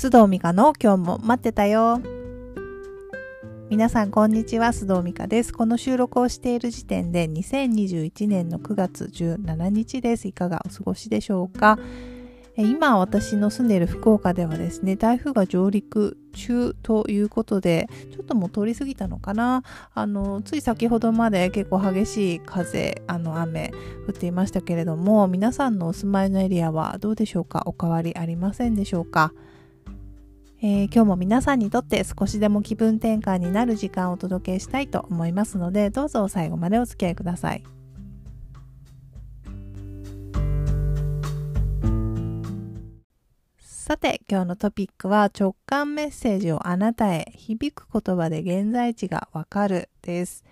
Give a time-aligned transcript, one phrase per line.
[0.00, 2.00] 須藤美香の今日も待ってたよ。
[3.68, 5.52] 皆さんこんにちは、須藤美香です。
[5.52, 10.26] この収録をしている時点で2021年の9月17日です。
[10.26, 11.78] いかがお過ごしでしょうか？
[12.56, 19.64] 今私の住んでいる福岡ではですね、台風が上陸中ということで、ちょっともう通り過ぎたのかな？
[19.92, 23.70] あの、つい先ほどまで結構激しい風、あの雨
[24.08, 27.64] 降っていましたけれども、皆さんのお住まいのエリアはどうでしょうか？
[27.66, 29.34] お変わりありませんでしょうか？
[30.62, 37.64] えー、今日も皆さんにとって少しでも気分転換になる時間をお届けしたいと思いますので、どうぞ最後までお付き合いください。
[43.58, 50.44] さて、今日のトピックは直感メッセージをあなたへ響く言葉で現在地がわかるです。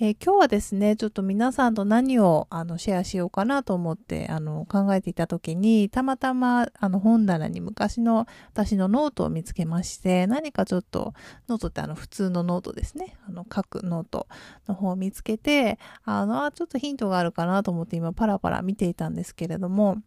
[0.00, 11.14] えー、今日はですね、ちょっと皆さんと何をあのシェアしようかなと思ってあの考えていた時に、たまたまあの本棚に昔の私のノートを見つけまして、何かちょっと、
[11.48, 14.26] ノートってあの普通のノートですね、あの書くノート
[14.66, 19.98] の方を見つけて、あの、ちょっとヒントがあるかなと思って今パラパラ見ていたんですけれども、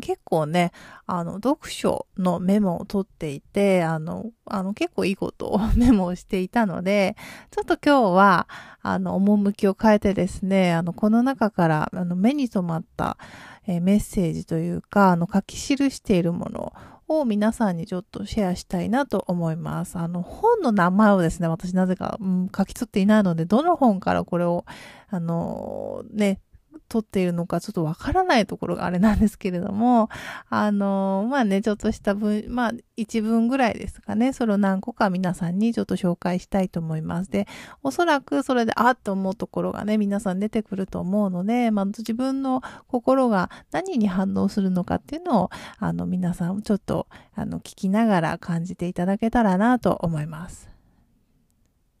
[0.00, 0.72] 結構ね、
[1.06, 7.16] あの、読書のメモを取っていて、あの、あの、結構いいことをメモをしていたので、
[7.50, 8.48] ちょっと今日は、
[8.82, 13.18] あの、趣を変えてですね、あの、この中から、あの、目に留まった、
[13.66, 16.72] えー、メッセージというか、あの、書き記しているもの
[17.08, 19.96] を皆さんにちょっとシェアしたいなと思います。
[19.96, 24.64] あの、本の名前をですね、私なぜか、うん、書き取っていないので、どの本からこれを、
[25.08, 26.40] あのね、
[26.88, 30.08] 撮っているのかちょっとわからないところがあれなんですけれども、
[30.48, 37.30] あの、まあね、ちょっとした文、まあ一文ぐらいですかね、それを何個か皆さんにちょっと紹介したいと思います。
[37.30, 37.46] で、
[37.82, 50.76] おそらくそれであっと思うところがね、皆さん出てくると思うので、まあ自分の心が何に反応するのかっていうのを、あの皆さんちょっとあの聞きながら感じていただけたらなと思います。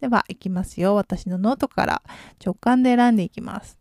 [0.00, 0.94] では、いきますよ。
[0.94, 2.02] 私のノートから
[2.44, 3.78] 直感で選んでいきます。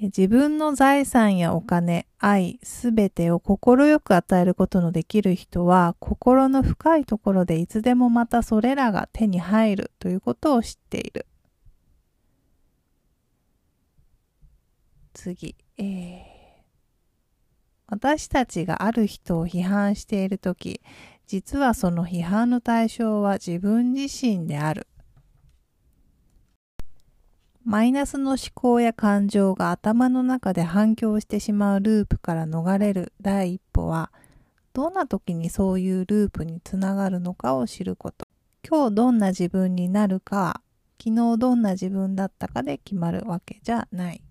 [0.00, 11.26] 自分の財産やお金、愛、すべてを快く与えることのできる人は、心の深いところでいつでもまたそれらが手に入るということを知っている。
[15.14, 16.24] 次、えー、
[17.88, 20.80] 私たちがある人を批判しているとき、
[21.26, 24.86] 実はその批判の対象は自分自身である。
[27.68, 34.10] マイナスの思考や感情が頭の中で反響してしまうループから逃れる第一歩は、
[34.72, 38.26] どんな時にそういうループにつながるのかを知ること。
[38.66, 40.62] 今日どんな自分になるか、
[40.98, 44.22] 昨日どんな自分だったかで決まるわけじゃない。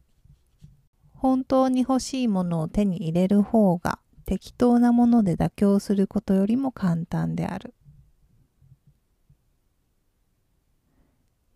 [1.13, 7.75] 本当に欲しいものを手に入れる方が適当なもので妥協することよりも簡単である。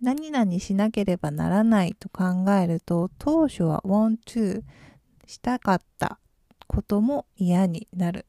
[0.01, 4.63] 何々しなければならないと考えると当初は want to
[5.27, 6.19] したかった
[6.67, 8.25] ことも嫌になる。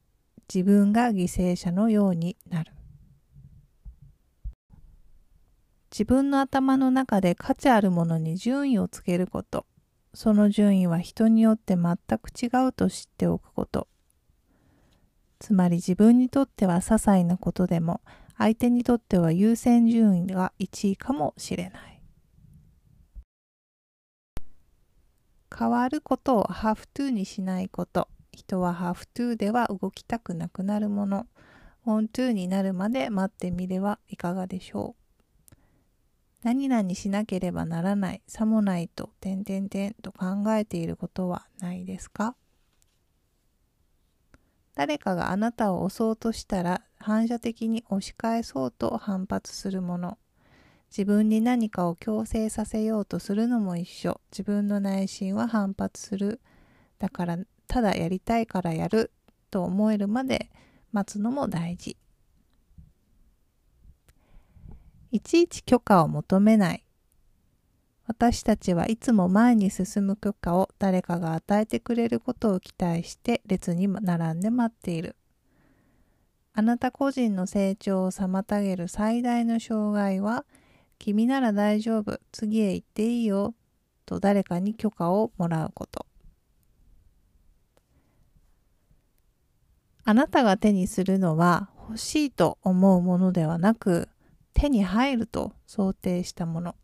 [0.53, 2.73] 自分が犠牲者のようになる。
[5.91, 9.67] 自分の頭の中で価値あるものに順位をつけること。
[10.15, 13.89] その順位は人によって全く違うと知っておくこと。
[15.39, 18.01] つまり自分にとっては些細なことでも
[18.43, 22.03] 相手にとっては優先順位が1位かもしれない。
[25.57, 28.09] 変わることを have to にしないこと。
[28.33, 31.29] 人は have to では動きたくなくなるもの。
[31.87, 34.97] want to になるまで待ってみれはいかがでしょ
[35.53, 35.55] う。
[36.43, 42.35] 何々しなければならない、さもないと、点々点と考えていることはないですか？
[44.75, 50.19] 誰かがあなたを押そうとしたら反射的に押し返そうと反発するもの。
[50.91, 54.21] 自分に何かを強制させようとするのも一緒。
[54.31, 56.41] 自分の内心は反発する。
[56.99, 59.11] だからただやりたいからやる
[59.51, 60.51] と思えるまで
[60.93, 61.97] 待つのも大事。
[65.11, 66.85] いちいち許可を求めない。
[68.13, 75.17] 私たちはいつも前に進む許可を誰かが与えてくれることを期待して列に並んで待っている。
[76.53, 80.45] あなた個人の成長を妨げる最大の障害は、
[80.99, 83.55] 君なら大丈夫、次へ行っていいよ、
[84.05, 86.05] と誰かに許可をもらうこと。
[90.05, 94.11] あなたが手にするのは欲しいと思うものではなく、
[94.53, 96.75] 手に入ると想定したもの。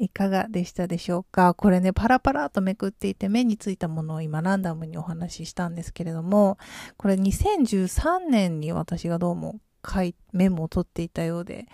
[0.00, 1.54] いかがでしたでしょうか？
[1.54, 6.58] これね、パラパラとめくっていて目についたものを今ランダムにお話ししたんですけれども、
[6.96, 11.66] これ2013年に私がどうも書い、メモを取っていたようで、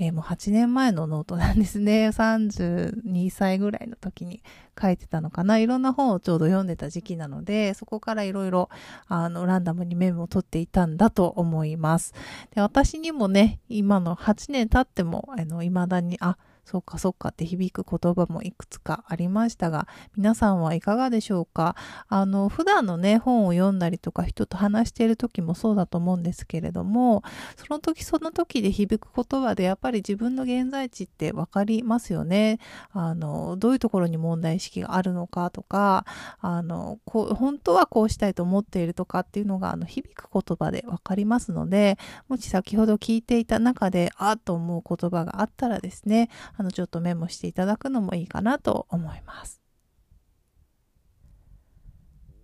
[0.00, 2.08] えー、もう8年前のノートなんですね。
[2.14, 4.42] 32歳ぐらいの時に
[4.80, 5.58] 書いてたのかな。
[5.58, 8.68] いろんな本をちょうど読んでた時期なので、そこからいろいろ、
[9.08, 12.14] あの、ランダムにメモを取っていたんだと思います。
[12.54, 21.76] で、私にもね、今の8年経っても、あの、未だに、あ、そうかそうかって響く言葉もいくつかありましたが、皆さんはいかがでしょうか？
[22.08, 27.22] あの、普段のね、本を読んだりとか、人と話している時もそうだと思うんですけれども、
[27.56, 32.58] その時その時で響く言葉でやっぱり自分の現在地ってわかりますよね。
[32.92, 36.04] あの、どういうところに問題意識があるのかとか、
[36.40, 41.96] あの、こう、本当はこうしたいと思っているとかっていうのが、あの、響く言葉でわかりますので、
[42.28, 46.28] もし先ほど聞いていた中で、ああと思う言葉があったらですね、
[46.58, 49.62] あの、ちょっとメモしていただくのもいいかなと思います。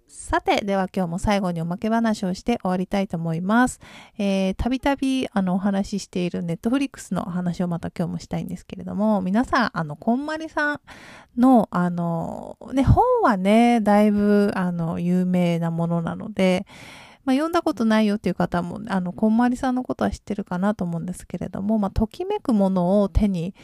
[0.07, 3.81] さて、では今日も最後におまけ話をして終わりたいと思います。
[4.17, 10.81] えー、たびたびあのお話ししているネットフリックスの話をまた今日もしたいんですけれども、皆さん、あの、こんまりさん
[11.37, 16.65] の、あの、ね、本はね、だいぶ、あの、有名なものなので、
[17.25, 23.55] まあ、読んだことないよっていう方も、あの、こんまりさんのことは知ってるかなと思うんですけれども、まあ、ときめくものを手に、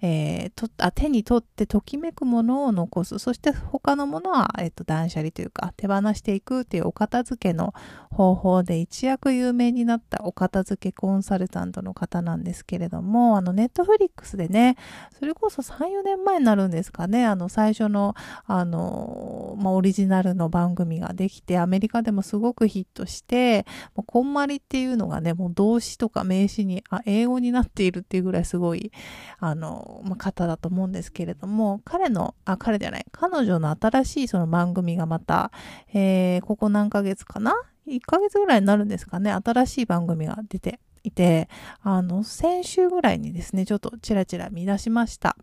[0.00, 3.18] えー、とあ手に取ってときめくものを残す。
[3.18, 7.74] そして他のものは、えっ、ー、と、断捨離というか、手放していくっていうお片付けの
[8.10, 14.76] 方法で一躍有名になったお片付けコンサルタントの方なんですけれども、あの、ネットフリックスでね、
[15.18, 18.14] それこそ3、4年前になるんですかね、あの、最初の、
[18.46, 23.66] あの、まあ、オリジナルの番組ができて、アメリカでもすごくヒットして、
[23.96, 28.92] もうこんまりっていうのがね、もう動詞とか名詞に、あ、英語になっているっていうぐらいすごい、
[29.40, 35.50] あの、まあ、方だと思うんですけれども、彼の、あ、彼じゃない、彼女の新しいその番組がまた、
[35.92, 37.54] えー、ここ何ヶ月かな
[37.86, 41.48] ?1 ヶ月ぐらいになるんですかね、新しい番組が出ていて、
[41.82, 45.36] あの、先週ぐらいにですね、ちょっとチラチラ見出しました。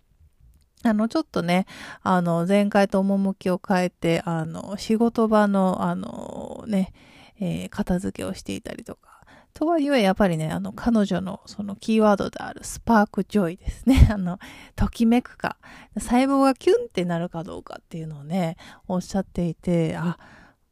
[0.84, 1.66] あの、ちょっとね、
[2.04, 6.94] あの、前回と趣を変えて、あの、仕事場の、あの、ね、
[7.40, 9.15] えー、片付けをしていたりとか、
[9.56, 14.06] とはいえ、やっぱりね、あの、彼女のそのキーワードであるスパークジョイですね。
[14.12, 14.38] あの、
[14.76, 15.56] ときめくか、
[15.98, 18.58] 細胞がキュンってなるかどうかっていうのをね、
[18.90, 20.18] おっしゃっていて、あ、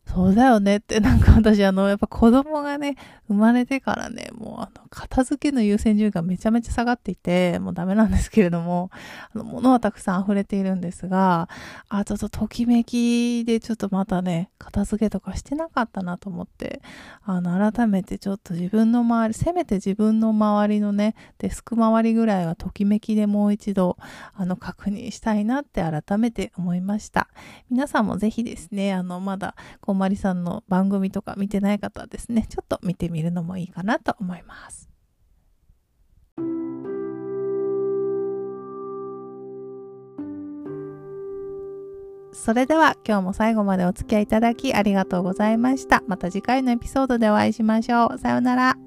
[0.06, 2.98] そうだよねって、なんか 私あの、やっぱ子供がね、
[3.28, 8.92] 生まれてからね、もうあの、片付けの優先順位がめちゃめちゃ下がっていて、もうダメなんですけれども、
[9.34, 11.50] あの、物はたくさん溢れているんですが、
[11.90, 16.82] あ、ちょっとときめきでちょっとまたね、片付けとかしてなかったなと思って、
[17.24, 23.98] あの、改めてちょっと自分の周り、せめて自分の周りのね、デスク周りぐらいはときめきでもう一度、
[24.36, 27.30] あの、確認したいなって改めて思いました。
[27.72, 34.90] 皆さんもぜひですね、あの、まだ、ここまりさんの番組とか見てない方はですね、ちょっと見てみるのもいいかなと思います。
[42.32, 46.02] それでは今日も最後までお付き合いいただきありがとうございました。
[46.08, 48.18] また次回のエピソードでお会いしましょう。
[48.18, 48.83] さようなら。